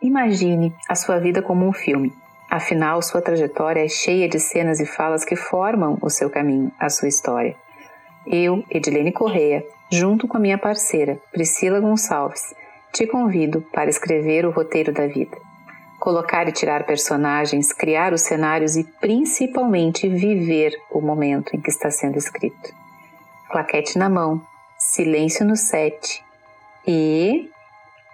[0.00, 2.12] Imagine a sua vida como um filme.
[2.50, 6.88] Afinal, sua trajetória é cheia de cenas e falas que formam o seu caminho, a
[6.88, 7.56] sua história.
[8.26, 12.54] Eu, Edilene Correia, junto com a minha parceira, Priscila Gonçalves,
[12.92, 15.36] te convido para escrever o roteiro da vida.
[15.98, 21.90] Colocar e tirar personagens, criar os cenários e principalmente viver o momento em que está
[21.90, 22.74] sendo escrito.
[23.48, 24.40] Claquete na mão,
[24.78, 26.22] silêncio no set
[26.86, 27.50] e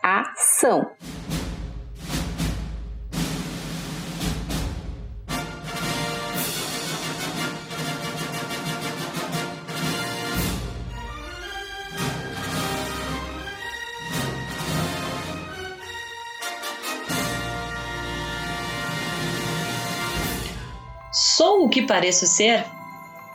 [0.02, 0.90] ação!
[21.12, 22.64] Sou o que pareço ser?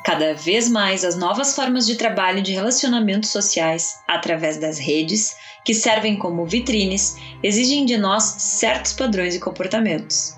[0.04, 5.36] Cada vez mais as novas formas de trabalho e de relacionamentos sociais, através das redes,
[5.64, 10.36] que servem como vitrines, exigem de nós certos padrões e comportamentos.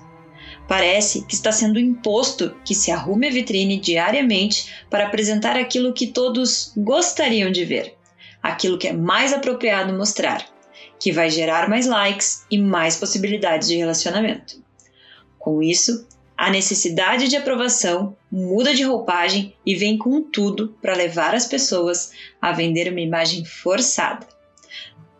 [0.68, 6.08] Parece que está sendo imposto que se arrume a vitrine diariamente para apresentar aquilo que
[6.08, 7.96] todos gostariam de ver,
[8.42, 10.46] aquilo que é mais apropriado mostrar,
[10.98, 14.62] que vai gerar mais likes e mais possibilidades de relacionamento.
[15.38, 16.06] Com isso,
[16.40, 22.12] a necessidade de aprovação muda de roupagem e vem com tudo para levar as pessoas
[22.40, 24.26] a vender uma imagem forçada.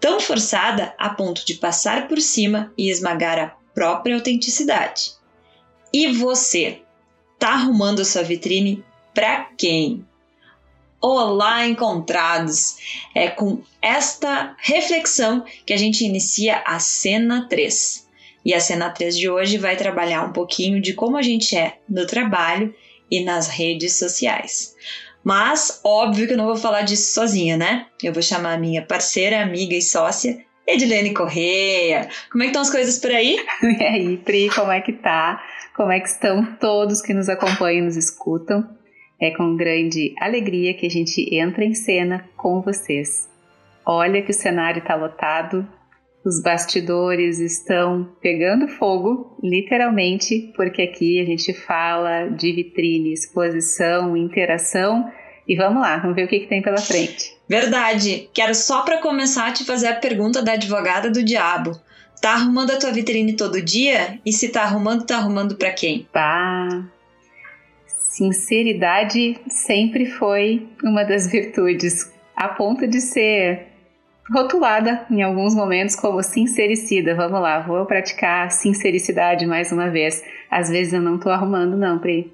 [0.00, 5.12] Tão forçada a ponto de passar por cima e esmagar a própria autenticidade.
[5.92, 6.80] E você?
[7.38, 10.02] Tá arrumando sua vitrine para quem?
[11.02, 12.78] Olá, encontrados!
[13.14, 18.08] É com esta reflexão que a gente inicia a cena 3.
[18.44, 21.78] E a cena 3 de hoje vai trabalhar um pouquinho de como a gente é
[21.88, 22.74] no trabalho
[23.10, 24.74] e nas redes sociais.
[25.22, 27.86] Mas, óbvio que eu não vou falar disso sozinha, né?
[28.02, 32.08] Eu vou chamar a minha parceira, amiga e sócia, Edilene Correia.
[32.30, 33.38] Como é que estão as coisas por aí?
[33.62, 35.42] E aí, Pri, como é que tá?
[35.76, 38.68] Como é que estão todos que nos acompanham e nos escutam?
[39.20, 43.28] É com grande alegria que a gente entra em cena com vocês.
[43.84, 45.66] Olha que o cenário está lotado,
[46.24, 55.10] os bastidores estão pegando fogo, literalmente, porque aqui a gente fala de vitrine, exposição, interação.
[55.48, 57.34] E vamos lá, vamos ver o que, que tem pela frente.
[57.48, 58.28] Verdade.
[58.34, 61.72] Quero só para começar te fazer a pergunta da advogada do diabo.
[62.20, 64.20] Tá arrumando a tua vitrine todo dia?
[64.24, 66.06] E se tá arrumando, tá arrumando para quem?
[66.12, 66.84] Pá.
[67.86, 73.69] Sinceridade sempre foi uma das virtudes, a ponto de ser
[74.32, 77.14] rotulada em alguns momentos como sincericida.
[77.14, 80.22] Vamos lá, vou praticar sincericidade mais uma vez.
[80.50, 82.32] Às vezes eu não estou arrumando, não, Pri.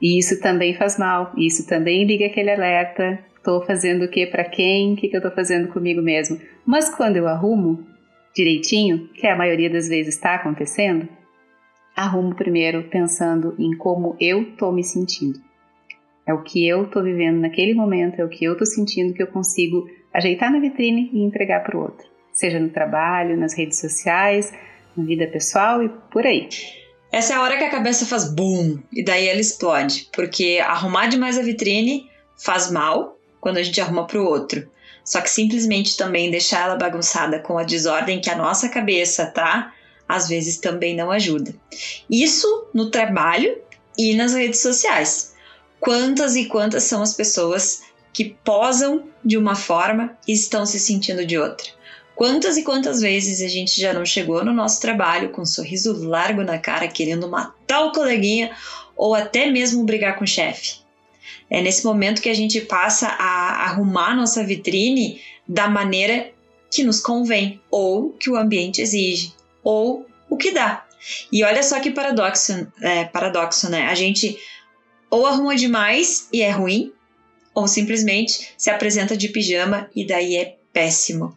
[0.00, 3.18] E isso também faz mal, isso também liga aquele alerta.
[3.36, 4.92] Estou fazendo o que para quem?
[4.92, 6.38] O que, que eu estou fazendo comigo mesmo?
[6.64, 7.86] Mas quando eu arrumo
[8.34, 11.08] direitinho, que a maioria das vezes está acontecendo,
[11.94, 15.38] arrumo primeiro pensando em como eu estou me sentindo.
[16.26, 19.22] É o que eu estou vivendo naquele momento, é o que eu estou sentindo que
[19.22, 23.80] eu consigo ajeitar na vitrine e entregar para o outro, seja no trabalho, nas redes
[23.80, 24.52] sociais,
[24.96, 26.48] na vida pessoal e por aí.
[27.10, 31.06] Essa é a hora que a cabeça faz boom e daí ela explode, porque arrumar
[31.06, 34.68] demais a vitrine faz mal quando a gente arruma para o outro.
[35.04, 39.72] Só que simplesmente também deixar ela bagunçada com a desordem que a nossa cabeça tá,
[40.08, 41.54] às vezes também não ajuda.
[42.10, 43.58] Isso no trabalho
[43.98, 45.34] e nas redes sociais.
[45.78, 47.82] Quantas e quantas são as pessoas
[48.14, 51.66] que posam de uma forma e estão se sentindo de outra?
[52.14, 56.08] Quantas e quantas vezes a gente já não chegou no nosso trabalho com um sorriso
[56.08, 58.52] largo na cara, querendo matar o coleguinha
[58.96, 60.76] ou até mesmo brigar com o chefe?
[61.50, 66.30] É nesse momento que a gente passa a arrumar nossa vitrine da maneira
[66.70, 69.32] que nos convém, ou que o ambiente exige,
[69.62, 70.84] ou o que dá.
[71.30, 73.88] E olha só que paradoxo, é, paradoxo, né?
[73.88, 74.38] A gente
[75.10, 76.92] ou arruma demais e é ruim,
[77.54, 81.36] ou simplesmente se apresenta de pijama e daí é péssimo.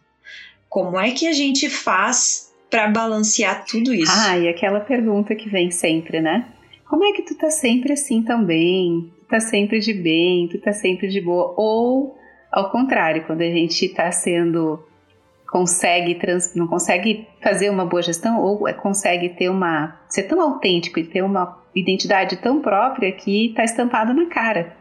[0.68, 4.12] Como é que a gente faz para balancear tudo isso?
[4.14, 6.46] Ah, e aquela pergunta que vem sempre, né?
[6.88, 9.10] Como é que tu tá sempre assim também?
[9.20, 11.54] Tu tá sempre de bem, tu tá sempre de boa?
[11.56, 12.18] Ou,
[12.50, 14.84] ao contrário, quando a gente tá sendo
[15.50, 20.98] consegue trans, não consegue fazer uma boa gestão ou consegue ter uma ser tão autêntico
[20.98, 24.77] e ter uma identidade tão própria que está estampado na cara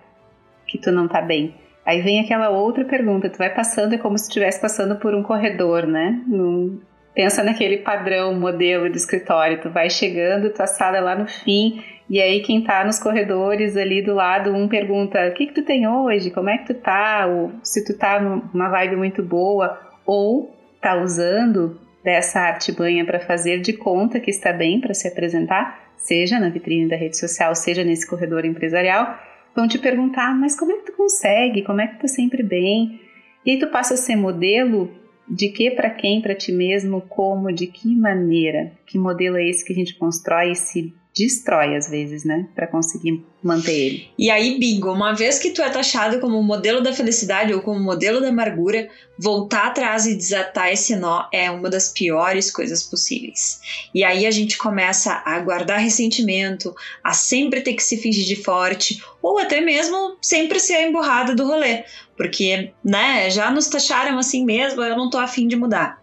[0.68, 1.56] que tu não tá bem.
[1.86, 5.24] Aí vem aquela outra pergunta, tu vai passando, é como se estivesse passando por um
[5.24, 6.22] corredor, né?
[6.28, 6.82] Num,
[7.16, 11.82] pensa naquele padrão, modelo de escritório, tu vai chegando, tua sala é lá no fim,
[12.10, 15.64] e aí quem tá nos corredores ali do lado, um pergunta, o que que tu
[15.64, 16.30] tem hoje?
[16.30, 17.26] Como é que tu tá?
[17.26, 23.60] Ou se tu tá numa vibe muito boa, ou tá usando dessa artimanha para fazer
[23.60, 27.84] de conta que está bem para se apresentar, seja na vitrine da rede social, seja
[27.84, 29.18] nesse corredor empresarial,
[29.58, 31.64] vão te perguntar, mas como é que tu consegue?
[31.64, 33.02] Como é que tu tá sempre bem?
[33.44, 34.92] E aí tu passa a ser modelo
[35.28, 38.72] de que para quem, para ti mesmo, como, de que maneira?
[38.86, 42.68] Que modelo é esse que a gente constrói e se destrói às vezes, né, para
[42.68, 44.08] conseguir manter ele.
[44.18, 47.80] E aí, bingo, uma vez que tu é taxado como modelo da felicidade ou como
[47.80, 53.60] modelo da amargura, voltar atrás e desatar esse nó é uma das piores coisas possíveis.
[53.94, 58.36] E aí a gente começa a guardar ressentimento, a sempre ter que se fingir de
[58.36, 61.84] forte, ou até mesmo sempre ser a emburrada do rolê,
[62.16, 65.97] porque, né, já nos taxaram assim mesmo, eu não tô afim de mudar.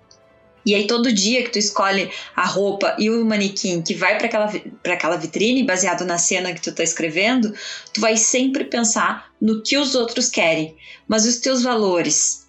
[0.64, 4.26] E aí todo dia que tu escolhe a roupa e o manequim que vai para
[4.26, 4.52] aquela,
[4.87, 7.55] aquela vitrine, baseado na cena que tu tá escrevendo,
[7.93, 10.75] tu vai sempre pensar no que os outros querem.
[11.06, 12.46] Mas os teus valores,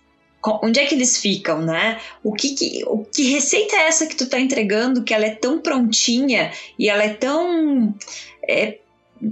[0.63, 1.99] onde é que eles ficam, né?
[2.23, 5.35] O que, que, o que receita é essa que tu tá entregando que ela é
[5.35, 7.93] tão prontinha e ela é tão
[8.47, 8.79] é,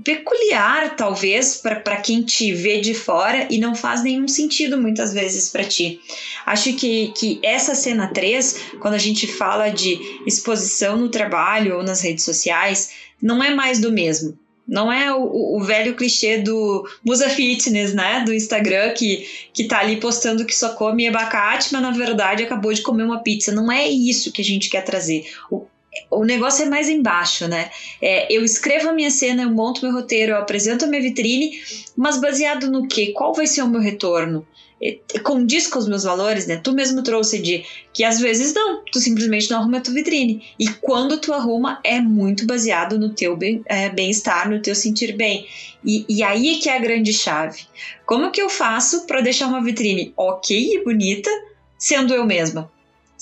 [0.03, 5.49] peculiar, talvez, para quem te vê de fora e não faz nenhum sentido muitas vezes
[5.49, 5.99] para ti.
[6.45, 11.83] Acho que, que essa cena 3, quando a gente fala de exposição no trabalho ou
[11.83, 12.91] nas redes sociais,
[13.21, 14.37] não é mais do mesmo.
[14.65, 18.21] Não é o, o, velho clichê do Musa Fitness, né?
[18.21, 22.73] Do Instagram, que, que tá ali postando que só come abacate, mas na verdade acabou
[22.73, 23.51] de comer uma pizza.
[23.51, 25.25] Não é isso que a gente quer trazer.
[25.51, 25.65] O,
[26.09, 27.69] o negócio é mais embaixo, né?
[28.01, 31.59] É, eu escrevo a minha cena, eu monto meu roteiro, eu apresento a minha vitrine,
[31.95, 33.13] mas baseado no quê?
[33.15, 34.45] Qual vai ser o meu retorno?
[34.81, 36.57] É, condiz com os meus valores, né?
[36.57, 37.63] Tu mesmo trouxe de
[37.93, 40.43] que às vezes não, tu simplesmente não arruma a tua vitrine.
[40.59, 45.47] E quando tu arruma, é muito baseado no teu é, bem-estar, no teu sentir bem.
[45.85, 47.61] E, e aí é que é a grande chave.
[48.05, 51.29] Como que eu faço para deixar uma vitrine ok e bonita,
[51.77, 52.69] sendo eu mesma?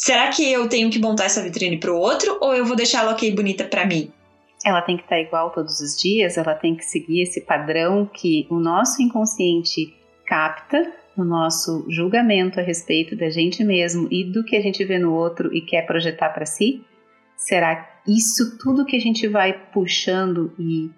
[0.01, 3.01] Será que eu tenho que montar essa vitrine para o outro ou eu vou deixar
[3.01, 4.11] ela ok bonita para mim?
[4.65, 8.09] Ela tem que estar tá igual todos os dias, ela tem que seguir esse padrão
[8.11, 9.95] que o nosso inconsciente
[10.25, 14.97] capta no nosso julgamento a respeito da gente mesmo e do que a gente vê
[14.97, 16.83] no outro e quer projetar para si?
[17.35, 20.89] Será isso tudo que a gente vai puxando e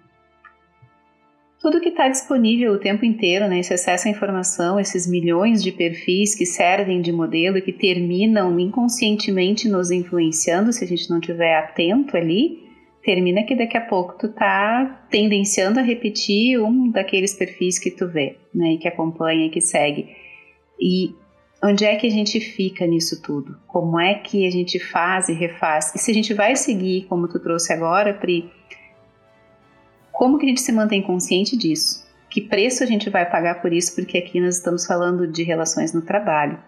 [1.64, 3.60] tudo que está disponível o tempo inteiro, né?
[3.60, 8.60] esse acesso à informação, esses milhões de perfis que servem de modelo e que terminam
[8.60, 12.58] inconscientemente nos influenciando, se a gente não estiver atento ali,
[13.02, 18.08] termina que daqui a pouco tu tá tendenciando a repetir um daqueles perfis que tu
[18.08, 20.06] vê, né, que acompanha, que segue.
[20.78, 21.14] E
[21.64, 23.56] onde é que a gente fica nisso tudo?
[23.66, 25.94] Como é que a gente faz e refaz?
[25.94, 28.50] E se a gente vai seguir, como tu trouxe agora, Pri,
[30.14, 32.06] como que a gente se mantém consciente disso?
[32.30, 33.94] Que preço a gente vai pagar por isso?
[33.96, 36.58] Porque aqui nós estamos falando de relações no trabalho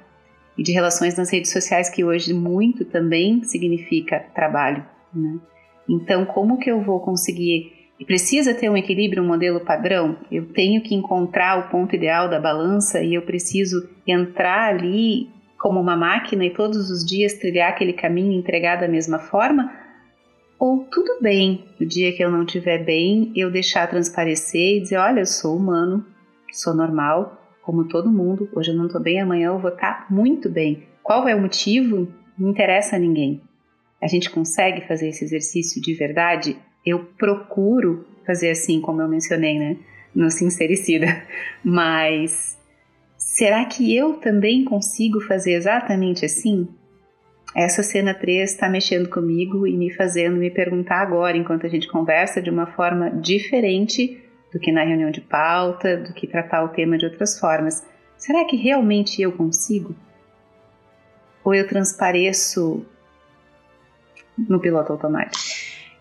[0.58, 4.84] e de relações nas redes sociais, que hoje muito também significa trabalho.
[5.14, 5.38] Né?
[5.88, 7.72] Então, como que eu vou conseguir?
[8.04, 10.18] Precisa ter um equilíbrio, um modelo padrão?
[10.30, 15.80] Eu tenho que encontrar o ponto ideal da balança e eu preciso entrar ali como
[15.80, 19.85] uma máquina e todos os dias trilhar aquele caminho entregar da mesma forma?
[20.58, 24.96] Ou tudo bem, no dia que eu não estiver bem, eu deixar transparecer e dizer:
[24.96, 26.04] olha, eu sou humano,
[26.50, 30.06] sou normal, como todo mundo, hoje eu não estou bem, amanhã eu vou estar tá
[30.08, 30.84] muito bem.
[31.02, 32.08] Qual é o motivo?
[32.38, 33.42] Não interessa a ninguém.
[34.00, 36.56] A gente consegue fazer esse exercício de verdade?
[36.84, 39.76] Eu procuro fazer assim, como eu mencionei, né?
[40.14, 41.06] No Sincericida.
[41.64, 42.56] Mas
[43.16, 46.68] será que eu também consigo fazer exatamente assim?
[47.56, 51.88] Essa cena 3 está mexendo comigo e me fazendo me perguntar agora, enquanto a gente
[51.88, 54.22] conversa, de uma forma diferente
[54.52, 57.82] do que na reunião de pauta, do que tratar o tema de outras formas.
[58.18, 59.96] Será que realmente eu consigo?
[61.42, 62.84] Ou eu transpareço
[64.36, 65.42] no piloto automático?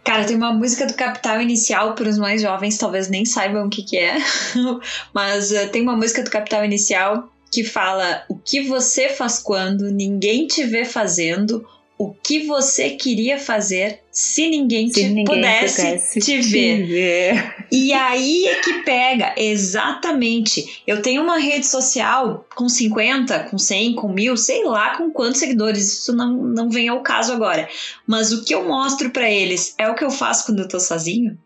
[0.03, 3.69] Cara, tem uma música do Capital Inicial para os mais jovens, talvez nem saibam o
[3.69, 4.17] que, que é,
[5.15, 9.89] mas uh, tem uma música do Capital Inicial que fala o que você faz quando
[9.89, 11.65] ninguém te vê fazendo,
[11.97, 16.85] o que você queria fazer se ninguém, se te ninguém pudesse, te, ver.
[16.85, 17.55] ver.
[17.71, 20.83] E aí é que pega, exatamente.
[20.85, 25.39] Eu tenho uma rede social com 50, com 100, com mil, sei lá com quantos
[25.39, 27.69] seguidores, isso não, não vem ao caso agora.
[28.05, 30.77] Mas o que eu mostro para eles é o que eu faço quando eu tô
[30.77, 31.37] sozinho?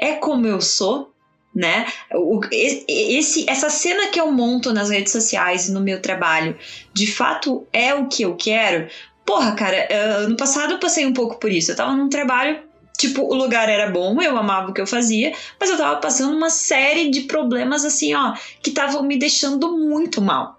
[0.00, 1.11] É como eu sou?
[1.54, 1.86] Né?
[2.12, 6.56] O, esse, essa cena que eu monto nas redes sociais e no meu trabalho,
[6.92, 8.88] de fato é o que eu quero?
[9.24, 11.70] Porra, cara, uh, no passado eu passei um pouco por isso.
[11.70, 12.60] Eu tava num trabalho,
[12.98, 16.36] tipo, o lugar era bom, eu amava o que eu fazia, mas eu tava passando
[16.36, 20.58] uma série de problemas assim, ó, que estavam me deixando muito mal.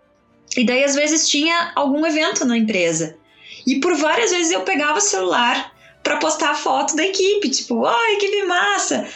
[0.55, 3.17] E daí, às vezes, tinha algum evento na empresa.
[3.65, 5.73] E por várias vezes eu pegava o celular
[6.03, 9.07] para postar a foto da equipe, tipo, ai, equipe massa.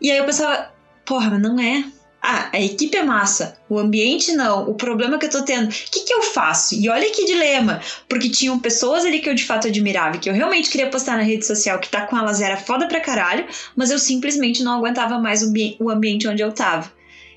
[0.00, 0.73] E aí eu pensava,
[1.04, 1.84] porra, não é.
[2.26, 5.68] Ah, a equipe é massa, o ambiente não, o problema que eu tô tendo, o
[5.68, 6.74] que, que eu faço?
[6.74, 10.32] E olha que dilema, porque tinham pessoas ali que eu de fato admirava, que eu
[10.32, 13.46] realmente queria postar na rede social, que tá com elas era foda pra caralho,
[13.76, 16.90] mas eu simplesmente não aguentava mais o, o ambiente onde eu tava.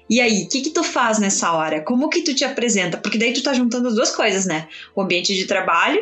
[0.09, 1.81] E aí, o que que tu faz nessa hora?
[1.81, 2.97] Como que tu te apresenta?
[2.97, 4.69] Porque daí tu tá juntando as duas coisas, né?
[4.95, 6.00] O ambiente de trabalho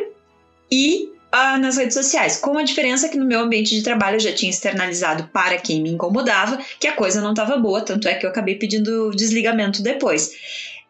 [0.72, 2.38] e ah, nas redes sociais.
[2.38, 5.82] Com a diferença que no meu ambiente de trabalho eu já tinha externalizado para quem
[5.82, 9.84] me incomodava que a coisa não estava boa, tanto é que eu acabei pedindo desligamento
[9.84, 10.32] depois.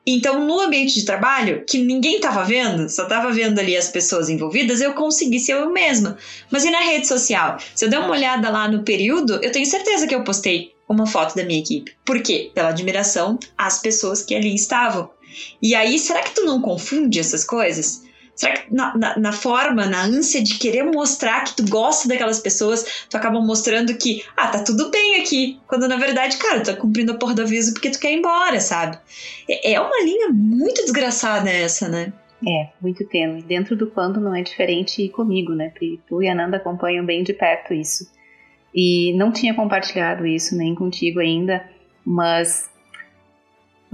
[0.05, 4.29] Então, no ambiente de trabalho, que ninguém estava vendo, só estava vendo ali as pessoas
[4.29, 6.15] envolvidas, eu consegui ser eu mesma.
[6.51, 7.57] Mas e na rede social?
[7.73, 11.07] Se eu der uma olhada lá no período, eu tenho certeza que eu postei uma
[11.07, 11.91] foto da minha equipe.
[12.05, 12.51] Por quê?
[12.53, 15.09] Pela admiração às pessoas que ali estavam.
[15.59, 18.04] E aí, será que tu não confunde essas coisas?
[18.35, 22.39] Será que na, na, na, forma, na ânsia de querer mostrar que tu gosta daquelas
[22.39, 25.57] pessoas, tu acaba mostrando que, ah, tá tudo bem aqui.
[25.67, 28.17] Quando na verdade, cara, tu tá cumprindo a porra do aviso porque tu quer ir
[28.17, 28.97] embora, sabe?
[29.49, 32.11] É, é uma linha muito desgraçada essa, né?
[32.45, 33.41] É, muito tênue.
[33.41, 35.71] Dentro do quando não é diferente comigo, né?
[36.05, 38.11] Tu e a Nanda acompanham bem de perto isso.
[38.73, 41.65] E não tinha compartilhado isso nem contigo ainda,
[42.05, 42.69] mas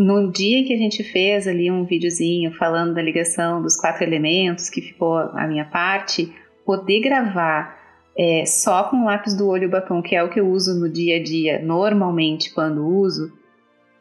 [0.02, 4.68] no dia que a gente fez ali um videozinho falando da ligação dos quatro elementos,
[4.68, 6.34] que ficou a minha parte,
[6.66, 7.80] poder gravar
[8.18, 10.90] é, só com lápis do olho e batom, que é o que eu uso no
[10.90, 13.32] dia a dia, normalmente quando uso,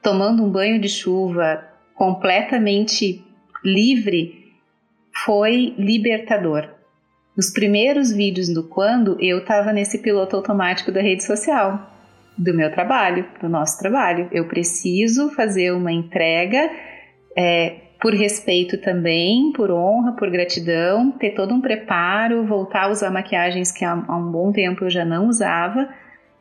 [0.03, 1.63] tomando um banho de chuva
[1.95, 3.23] completamente
[3.63, 4.55] livre,
[5.23, 6.67] foi libertador.
[7.37, 11.90] Nos primeiros vídeos do quando, eu estava nesse piloto automático da rede social
[12.41, 14.29] do meu trabalho, do nosso trabalho.
[14.33, 16.71] Eu preciso fazer uma entrega
[17.37, 23.11] é, por respeito também, por honra, por gratidão, ter todo um preparo, voltar a usar
[23.11, 25.91] maquiagens que há, há um bom tempo eu já não usava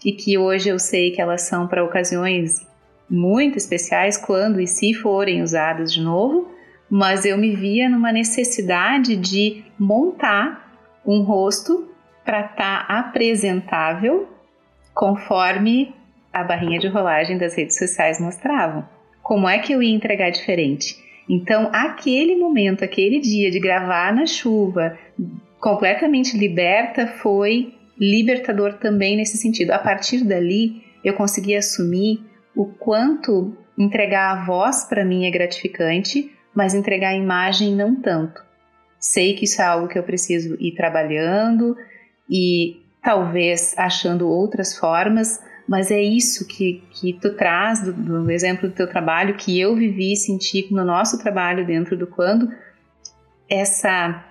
[0.04, 2.66] e que hoje eu sei que elas são para ocasiões
[3.10, 6.50] muito especiais, quando e se forem usadas de novo,
[6.90, 10.72] mas eu me via numa necessidade de montar
[11.06, 11.90] um rosto
[12.24, 14.39] para estar tá apresentável
[14.94, 15.94] conforme
[16.32, 18.88] a barrinha de rolagem das redes sociais mostravam.
[19.22, 20.96] Como é que eu ia entregar diferente?
[21.28, 24.98] Então, aquele momento, aquele dia de gravar na chuva,
[25.60, 29.72] completamente liberta, foi libertador também nesse sentido.
[29.72, 32.20] A partir dali, eu consegui assumir
[32.56, 38.42] o quanto entregar a voz para mim é gratificante, mas entregar a imagem não tanto.
[39.00, 41.76] Sei que isso é algo que eu preciso ir trabalhando
[42.30, 48.68] e talvez achando outras formas, mas é isso que, que tu traz do, do exemplo
[48.68, 52.52] do teu trabalho, que eu vivi e senti no nosso trabalho dentro do quando,
[53.50, 54.26] essa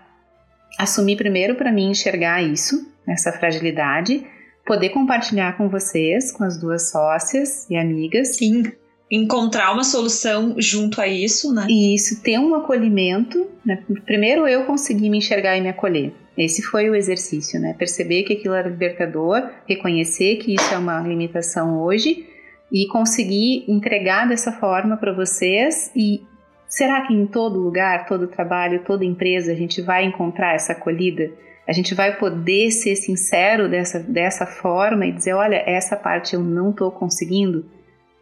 [0.79, 4.25] assumir primeiro para mim enxergar isso, essa fragilidade,
[4.67, 8.37] poder compartilhar com vocês, com as duas sócias e amigas.
[8.37, 8.65] Sim.
[9.11, 11.67] Encontrar uma solução junto a isso, né?
[11.69, 13.47] Isso, ter um acolhimento.
[13.65, 13.83] Né?
[14.05, 16.13] Primeiro eu consegui me enxergar e me acolher.
[16.37, 17.75] Esse foi o exercício, né?
[17.77, 22.27] Perceber que aquilo era libertador, reconhecer que isso é uma limitação hoje
[22.71, 26.23] e conseguir entregar dessa forma para vocês e
[26.69, 31.31] será que em todo lugar, todo trabalho, toda empresa a gente vai encontrar essa acolhida?
[31.67, 36.41] A gente vai poder ser sincero dessa, dessa forma e dizer, olha, essa parte eu
[36.41, 37.67] não estou conseguindo,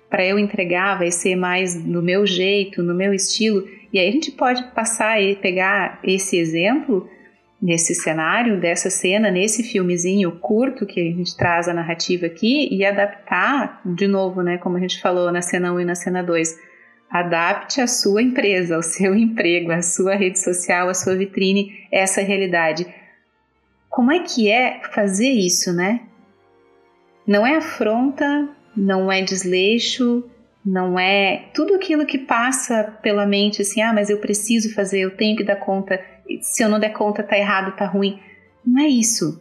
[0.09, 3.67] para eu entregar vai ser mais no meu jeito, no meu estilo.
[3.93, 7.09] E aí a gente pode passar e pegar esse exemplo
[7.61, 12.85] nesse cenário, dessa cena, nesse filmezinho curto que a gente traz a narrativa aqui e
[12.85, 16.59] adaptar, de novo, né, como a gente falou na cena 1 e na cena 2,
[17.11, 22.21] adapte a sua empresa, ao seu emprego, a sua rede social, a sua vitrine, essa
[22.21, 22.87] realidade.
[23.89, 26.01] Como é que é fazer isso, né?
[27.27, 30.25] Não é afronta, não é desleixo,
[30.65, 35.17] não é tudo aquilo que passa pela mente assim, ah, mas eu preciso fazer, eu
[35.17, 36.01] tenho que dar conta
[36.41, 38.19] se eu não der conta tá errado, tá ruim.
[38.65, 39.41] Não é isso.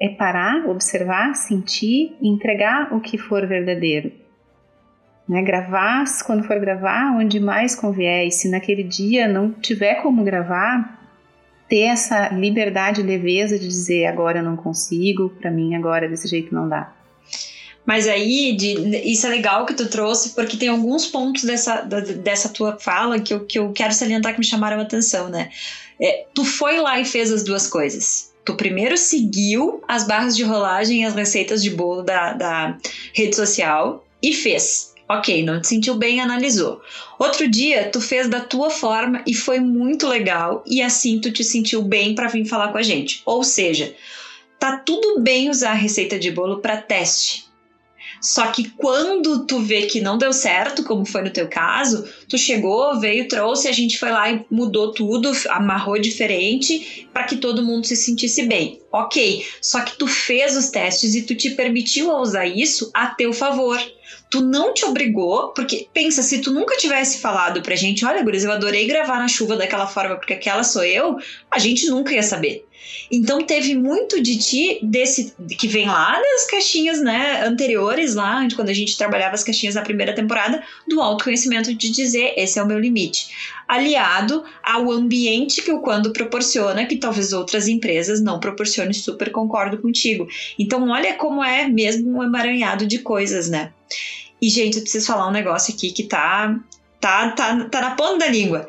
[0.00, 4.12] É parar, observar, sentir e entregar o que for verdadeiro.
[5.28, 5.42] Né?
[5.42, 8.26] Gravar, quando for gravar, onde mais convier.
[8.26, 10.98] E se naquele dia não tiver como gravar,
[11.68, 16.28] ter essa liberdade e leveza de dizer agora eu não consigo, para mim agora desse
[16.28, 16.92] jeito não dá.
[17.88, 18.74] Mas aí, de,
[19.10, 23.32] isso é legal que tu trouxe, porque tem alguns pontos dessa, dessa tua fala que
[23.32, 25.50] eu, que eu quero salientar que me chamaram a atenção, né?
[25.98, 28.30] É, tu foi lá e fez as duas coisas.
[28.44, 32.78] Tu primeiro seguiu as barras de rolagem e as receitas de bolo da, da
[33.14, 34.94] rede social e fez.
[35.08, 36.82] Ok, não te sentiu bem, analisou.
[37.18, 41.42] Outro dia, tu fez da tua forma e foi muito legal, e assim tu te
[41.42, 43.22] sentiu bem para vir falar com a gente.
[43.24, 43.94] Ou seja,
[44.58, 47.48] tá tudo bem usar a receita de bolo para teste.
[48.20, 52.36] Só que quando tu vê que não deu certo, como foi no teu caso, tu
[52.36, 57.64] chegou, veio, trouxe, a gente foi lá e mudou tudo, amarrou diferente para que todo
[57.64, 58.80] mundo se sentisse bem.
[58.90, 63.32] Ok, só que tu fez os testes e tu te permitiu usar isso a teu
[63.32, 63.80] favor.
[64.30, 68.44] Tu não te obrigou, porque pensa, se tu nunca tivesse falado pra gente, olha, Guris,
[68.44, 71.16] eu adorei gravar na chuva daquela forma, porque aquela sou eu,
[71.50, 72.67] a gente nunca ia saber.
[73.10, 78.54] Então teve muito de ti desse que vem lá das caixinhas, né, anteriores lá, de
[78.54, 82.62] quando a gente trabalhava as caixinhas na primeira temporada, do autoconhecimento de dizer esse é
[82.62, 83.28] o meu limite,
[83.66, 89.78] aliado ao ambiente que o quando proporciona, que talvez outras empresas não proporcionem, super concordo
[89.78, 90.28] contigo.
[90.58, 93.72] Então olha como é mesmo um emaranhado de coisas, né?
[94.40, 96.58] E gente, eu preciso falar um negócio aqui que tá
[97.00, 98.68] tá tá, tá na ponta da língua.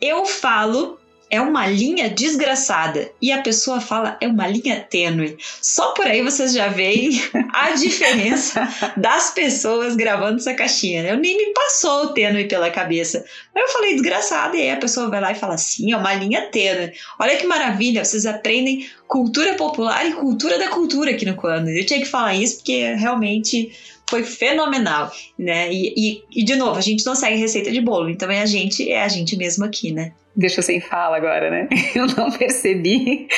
[0.00, 0.99] Eu falo
[1.30, 3.10] é uma linha desgraçada.
[3.22, 5.38] E a pessoa fala, é uma linha tênue.
[5.62, 7.22] Só por aí vocês já veem
[7.52, 11.06] a diferença das pessoas gravando essa caixinha.
[11.06, 13.24] Eu nem me passou o tênue pela cabeça.
[13.54, 16.14] Mas eu falei desgraçada, e aí a pessoa vai lá e fala assim, é uma
[16.14, 16.92] linha tênue.
[17.18, 21.68] Olha que maravilha, vocês aprendem cultura popular e cultura da cultura aqui no Quando.
[21.68, 23.72] Eu tinha que falar isso porque realmente
[24.10, 25.72] foi fenomenal, né?
[25.72, 28.46] E, e, e, de novo, a gente não segue receita de bolo, então é a
[28.46, 30.12] gente, é a gente mesmo aqui, né?
[30.40, 31.68] Deixa sem fala agora, né?
[31.94, 33.28] Eu não percebi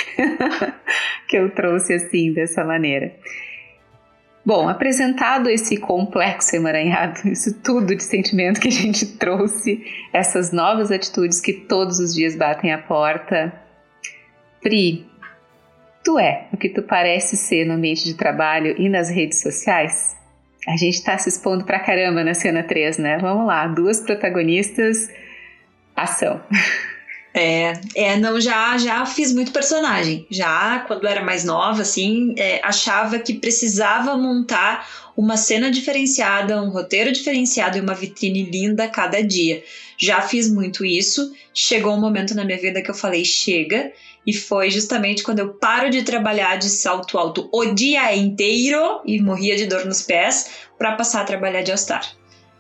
[1.27, 3.13] que eu trouxe assim, dessa maneira.
[4.47, 10.93] Bom, apresentado esse complexo emaranhado, isso tudo de sentimento que a gente trouxe, essas novas
[10.93, 13.53] atitudes que todos os dias batem a porta.
[14.61, 15.05] Pri,
[16.05, 20.17] tu é o que tu parece ser no ambiente de trabalho e nas redes sociais?
[20.69, 23.19] A gente tá se expondo pra caramba na cena 3, né?
[23.19, 25.09] Vamos lá, duas protagonistas
[25.97, 26.41] ação.
[27.35, 30.27] É, é, não, já, já fiz muito personagem.
[30.31, 34.87] Já quando era mais nova, assim, é, achava que precisava montar
[35.17, 39.63] uma cena diferenciada, um roteiro diferenciado e uma vitrine linda cada dia.
[39.99, 41.33] Já fiz muito isso.
[41.55, 43.93] Chegou um momento na minha vida que eu falei: chega.
[44.27, 49.21] E foi justamente quando eu paro de trabalhar de salto alto o dia inteiro e
[49.21, 52.09] morria de dor nos pés para passar a trabalhar de All-Star.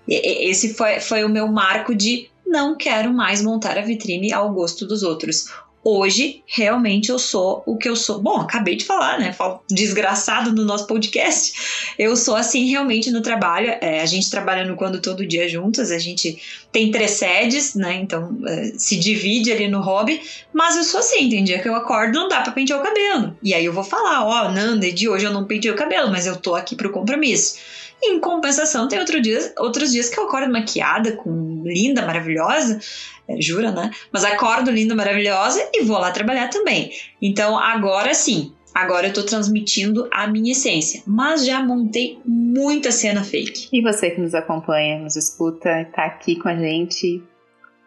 [0.08, 4.86] Esse foi, foi o meu marco de não quero mais montar a vitrine ao gosto
[4.86, 5.46] dos outros.
[5.84, 8.20] Hoje, realmente, eu sou o que eu sou.
[8.20, 9.34] Bom, acabei de falar, né?
[9.68, 11.94] Desgraçado no nosso podcast.
[11.98, 13.74] Eu sou assim realmente no trabalho.
[13.80, 17.94] É, a gente trabalha no Quando Todo Dia juntas, a gente tem três sedes, né?
[17.94, 20.20] Então é, se divide ali no hobby.
[20.52, 23.36] Mas eu sou assim, tem dia que eu acordo não dá pra pentear o cabelo.
[23.42, 26.12] E aí eu vou falar: ó, oh, Nanda, de hoje eu não pentei o cabelo,
[26.12, 27.56] mas eu tô aqui pro compromisso.
[28.04, 32.80] Em compensação, tem outro dia, outros dias que eu acordo maquiada, com linda, maravilhosa,
[33.28, 33.90] é, jura, né?
[34.12, 36.90] Mas acordo linda, maravilhosa e vou lá trabalhar também.
[37.20, 41.02] Então, agora sim, agora eu tô transmitindo a minha essência.
[41.06, 43.68] Mas já montei muita cena fake.
[43.72, 47.22] E você que nos acompanha, nos escuta, tá aqui com a gente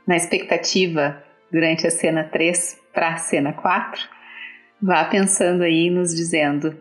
[0.07, 4.01] na expectativa durante a cena 3 para a cena 4,
[4.81, 6.75] vá pensando aí nos dizendo,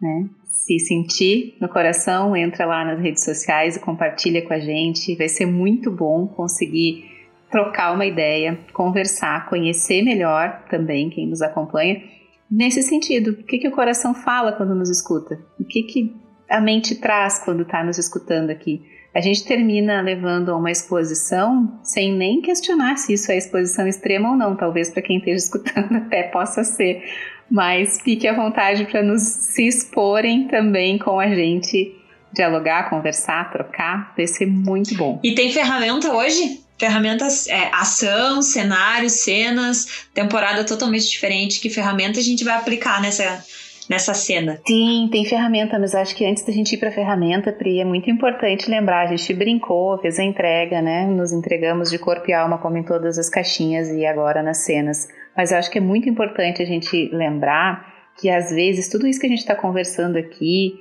[0.00, 0.28] né?
[0.68, 5.16] Se sentir no coração, entra lá nas redes sociais e compartilha com a gente.
[5.16, 7.04] Vai ser muito bom conseguir
[7.50, 12.02] trocar uma ideia, conversar, conhecer melhor também quem nos acompanha.
[12.50, 15.40] Nesse sentido, o que, que o coração fala quando nos escuta?
[15.58, 16.14] O que, que
[16.50, 18.82] a mente traz quando está nos escutando aqui?
[19.14, 24.30] A gente termina levando a uma exposição sem nem questionar se isso é exposição extrema
[24.30, 24.54] ou não.
[24.54, 27.02] Talvez para quem esteja escutando até possa ser
[27.50, 31.94] mas fique à vontade para nos se exporem também com a gente,
[32.32, 35.18] dialogar, conversar, trocar, vai ser muito bom.
[35.22, 36.60] E tem ferramenta hoje?
[36.78, 41.60] Ferramentas, é, ação, cenários, cenas, temporada totalmente diferente.
[41.60, 43.44] Que ferramenta a gente vai aplicar nessa,
[43.88, 44.60] nessa cena?
[44.64, 47.84] Sim, tem ferramenta, mas acho que antes da gente ir para a ferramenta, Pri, é
[47.84, 51.04] muito importante lembrar, a gente brincou, fez a entrega, né?
[51.06, 55.08] Nos entregamos de corpo e alma, como em todas as caixinhas e agora nas cenas.
[55.38, 59.20] Mas eu acho que é muito importante a gente lembrar que às vezes tudo isso
[59.20, 60.74] que a gente está conversando aqui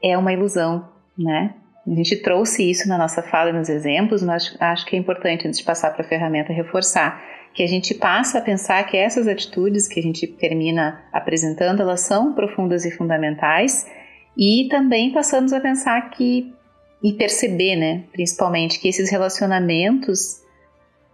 [0.00, 1.54] é uma ilusão, né?
[1.84, 5.48] A gente trouxe isso na nossa fala e nos exemplos, mas acho que é importante,
[5.48, 7.20] antes de passar para a ferramenta, reforçar
[7.52, 12.02] que a gente passa a pensar que essas atitudes que a gente termina apresentando, elas
[12.02, 13.90] são profundas e fundamentais,
[14.38, 16.54] e também passamos a pensar que
[17.02, 20.42] e perceber, né, principalmente que esses relacionamentos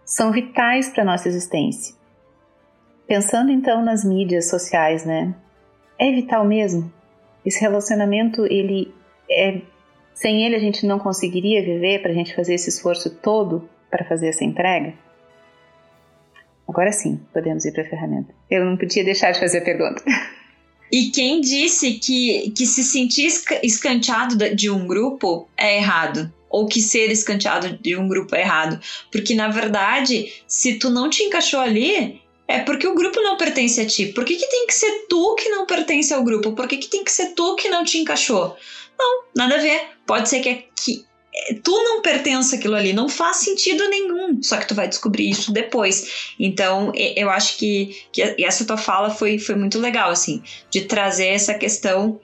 [0.05, 1.96] são vitais para nossa existência.
[3.07, 5.33] Pensando então nas mídias sociais, né?
[5.97, 6.91] É vital mesmo?
[7.45, 8.93] Esse relacionamento, ele
[9.29, 9.61] é
[10.13, 14.05] Sem ele a gente não conseguiria viver para a gente fazer esse esforço todo para
[14.05, 14.93] fazer essa entrega?
[16.67, 18.33] Agora sim, podemos ir para a ferramenta.
[18.49, 20.03] Eu não podia deixar de fazer a pergunta.
[20.91, 23.27] E quem disse que, que se sentir
[23.61, 26.31] escanteado de um grupo é errado?
[26.49, 28.79] Ou que ser escanteado de um grupo é errado?
[29.11, 33.81] Porque, na verdade, se tu não te encaixou ali, é porque o grupo não pertence
[33.81, 34.07] a ti.
[34.07, 36.53] Por que, que tem que ser tu que não pertence ao grupo?
[36.53, 38.55] Por que, que tem que ser tu que não te encaixou?
[38.97, 39.81] Não, nada a ver.
[40.05, 41.05] Pode ser que, é que
[41.63, 44.41] tu não pertence àquilo ali, não faz sentido nenhum.
[44.41, 46.33] Só que tu vai descobrir isso depois.
[46.39, 51.27] Então, eu acho que, que essa tua fala foi, foi muito legal, assim, de trazer
[51.27, 52.19] essa questão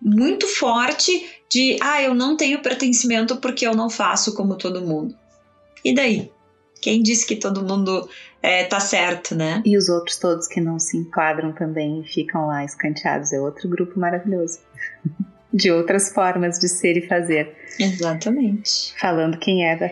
[0.00, 5.14] muito forte de, ah, eu não tenho pertencimento porque eu não faço como todo mundo.
[5.84, 6.30] E daí?
[6.80, 8.08] Quem disse que todo mundo
[8.42, 9.62] é, tá certo, né?
[9.64, 13.32] E os outros todos que não se enquadram também ficam lá escanteados.
[13.32, 14.60] É outro grupo maravilhoso.
[15.52, 17.56] de outras formas de ser e fazer.
[17.80, 18.94] Exatamente.
[19.00, 19.90] Falando quem é da.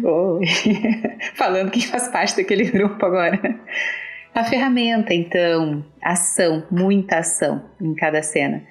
[0.02, 0.46] Oi.
[1.36, 3.38] Falando quem faz parte daquele grupo agora.
[4.34, 8.62] A ferramenta, então, ação, muita ação em cada cena.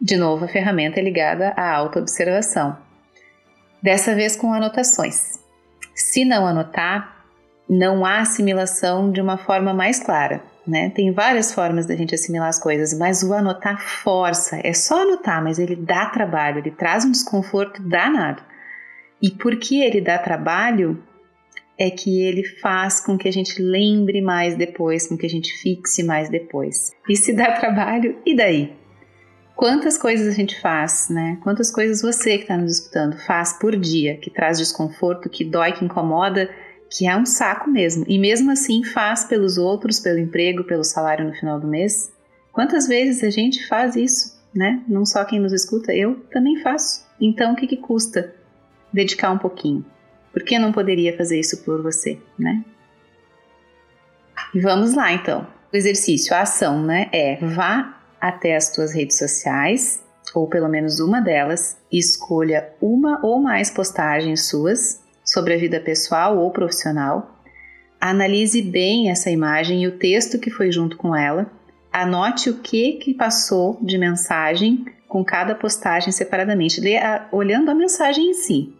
[0.00, 2.76] De novo, a ferramenta é ligada à autoobservação.
[3.82, 5.38] Dessa vez com anotações.
[5.94, 7.21] Se não anotar,
[7.68, 10.42] não há assimilação de uma forma mais clara.
[10.66, 10.90] Né?
[10.90, 14.60] Tem várias formas da gente assimilar as coisas, mas o anotar força.
[14.62, 18.42] É só anotar, mas ele dá trabalho, ele traz um desconforto danado.
[19.20, 21.02] E porque ele dá trabalho,
[21.78, 25.52] é que ele faz com que a gente lembre mais depois, com que a gente
[25.52, 26.92] fixe mais depois.
[27.08, 28.76] E se dá trabalho, e daí?
[29.56, 31.38] Quantas coisas a gente faz, né?
[31.42, 35.72] Quantas coisas você que está nos escutando faz por dia que traz desconforto, que dói,
[35.72, 36.48] que incomoda
[36.92, 38.04] que é um saco mesmo.
[38.06, 42.12] E mesmo assim faz pelos outros, pelo emprego, pelo salário no final do mês.
[42.52, 44.82] Quantas vezes a gente faz isso, né?
[44.86, 47.06] Não só quem nos escuta, eu também faço.
[47.18, 48.34] Então o que, que custa
[48.92, 49.84] dedicar um pouquinho?
[50.32, 52.62] Por que não poderia fazer isso por você, né?
[54.54, 55.46] E vamos lá então.
[55.72, 57.08] O exercício, a ação, né?
[57.10, 63.18] É vá até as tuas redes sociais, ou pelo menos uma delas, e escolha uma
[63.24, 65.02] ou mais postagens suas
[65.32, 67.40] sobre a vida pessoal ou profissional,
[67.98, 71.50] analise bem essa imagem e o texto que foi junto com ela,
[71.90, 76.80] anote o que, que passou de mensagem com cada postagem separadamente,
[77.30, 78.74] olhando a mensagem em si.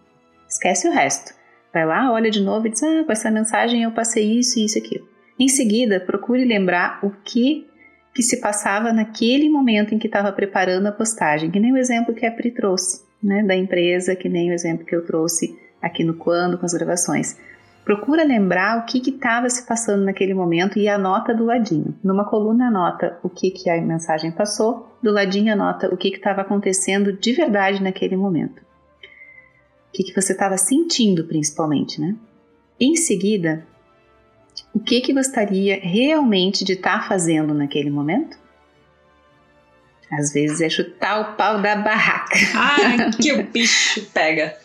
[0.48, 1.34] Esquece o resto.
[1.72, 4.78] Vai lá, olha de novo e diz: Ah, com essa mensagem eu passei isso isso
[4.78, 5.02] aqui.
[5.38, 7.66] Em seguida, procure lembrar o que
[8.14, 12.14] que se passava naquele momento em que estava preparando a postagem, que nem o exemplo
[12.14, 16.04] que a Pri trouxe, né, da empresa, que nem o exemplo que eu trouxe aqui
[16.04, 17.36] no Quando com as gravações.
[17.84, 21.98] Procura lembrar o que estava se passando naquele momento e anota do ladinho.
[22.02, 26.42] Numa coluna anota o que, que a mensagem passou, do ladinho anota o que estava
[26.42, 28.60] acontecendo de verdade naquele momento.
[28.60, 32.14] O que, que você estava sentindo principalmente, né?
[32.78, 33.66] Em seguida,
[34.72, 38.38] o que, que gostaria realmente de estar tá fazendo naquele momento?
[40.10, 42.36] Às vezes é chutar o pau da barraca.
[42.54, 44.61] Ai, que o bicho pega.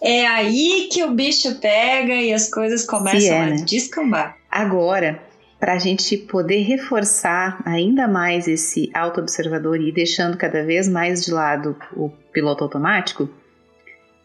[0.00, 3.56] É aí que o bicho pega e as coisas começam é, a né?
[3.66, 4.36] descambar.
[4.50, 5.22] Agora,
[5.58, 11.32] para a gente poder reforçar ainda mais esse auto-observador e deixando cada vez mais de
[11.32, 13.28] lado o piloto automático,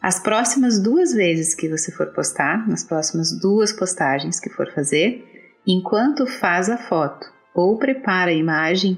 [0.02, 5.24] as próximas duas vezes que você for postar, nas próximas duas postagens que for fazer,
[5.66, 8.98] enquanto faz a foto ou prepara a imagem,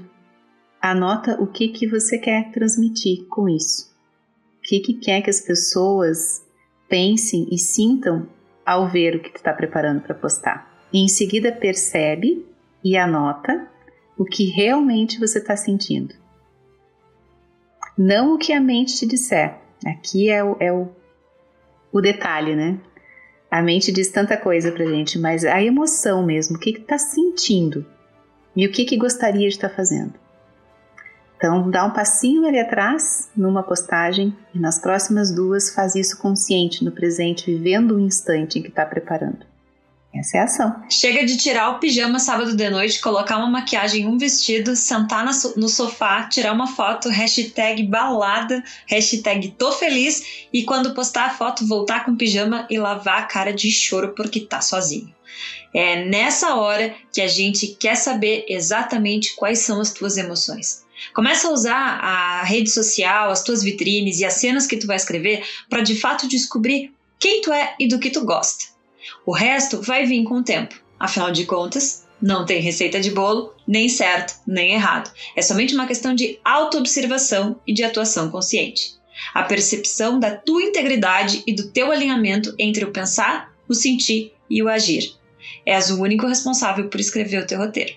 [0.80, 3.92] anota o que, que você quer transmitir com isso.
[4.58, 6.43] O que, que quer que as pessoas
[6.94, 8.28] pensem e sintam
[8.64, 10.86] ao ver o que tu está preparando para postar.
[10.92, 12.46] E em seguida percebe
[12.84, 13.66] e anota
[14.16, 16.14] o que realmente você está sentindo.
[17.98, 19.58] Não o que a mente te disser.
[19.84, 20.88] Aqui é o, é o,
[21.92, 22.78] o detalhe, né?
[23.50, 27.84] A mente diz tanta coisa pra gente, mas a emoção mesmo, o que está sentindo
[28.54, 30.14] e o que, que gostaria de estar tá fazendo.
[31.44, 36.82] Então, dá um passinho ali atrás numa postagem e nas próximas duas faz isso consciente
[36.82, 39.44] no presente, vivendo o instante em que está preparando.
[40.14, 40.82] Essa é a ação.
[40.88, 45.22] Chega de tirar o pijama sábado de noite, colocar uma maquiagem, um vestido, sentar
[45.54, 51.66] no sofá, tirar uma foto, hashtag balada, hashtag tô feliz e quando postar a foto,
[51.66, 55.14] voltar com pijama e lavar a cara de choro porque tá sozinho.
[55.74, 60.83] É nessa hora que a gente quer saber exatamente quais são as tuas emoções.
[61.12, 64.96] Começa a usar a rede social, as tuas vitrines e as cenas que tu vai
[64.96, 68.66] escrever para de fato descobrir quem tu é e do que tu gosta.
[69.26, 70.74] O resto vai vir com o tempo.
[70.98, 75.12] Afinal de contas, não tem receita de bolo, nem certo, nem errado.
[75.36, 78.94] É somente uma questão de autoobservação e de atuação consciente.
[79.32, 84.62] a percepção da tua integridade e do teu alinhamento entre o pensar, o sentir e
[84.62, 85.14] o agir.
[85.64, 87.94] És o único responsável por escrever o teu roteiro.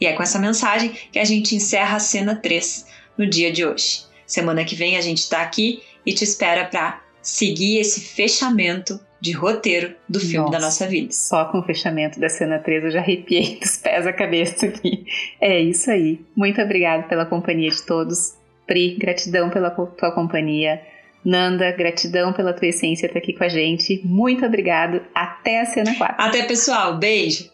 [0.00, 2.86] E é com essa mensagem que a gente encerra a cena 3
[3.18, 4.02] no dia de hoje.
[4.26, 9.32] Semana que vem a gente está aqui e te espera para seguir esse fechamento de
[9.32, 11.12] roteiro do filme Nossa, da nossa vida.
[11.12, 15.04] Só com o fechamento da cena 3 eu já arrepiei dos pés à cabeça aqui.
[15.40, 16.20] É isso aí.
[16.34, 18.34] Muito obrigada pela companhia de todos.
[18.66, 20.80] Pri, gratidão pela tua companhia.
[21.22, 24.00] Nanda, gratidão pela tua essência estar aqui com a gente.
[24.04, 25.02] Muito obrigado.
[25.14, 26.16] Até a cena 4.
[26.18, 26.96] Até, pessoal.
[26.96, 27.50] Beijo.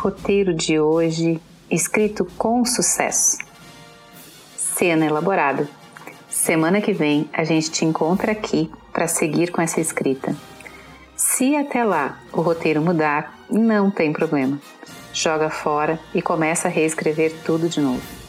[0.00, 1.38] Roteiro de hoje,
[1.70, 3.36] escrito com sucesso.
[4.56, 5.68] Cena elaborada.
[6.26, 10.34] Semana que vem a gente te encontra aqui para seguir com essa escrita.
[11.14, 14.58] Se até lá o roteiro mudar, não tem problema.
[15.12, 18.19] Joga fora e começa a reescrever tudo de novo.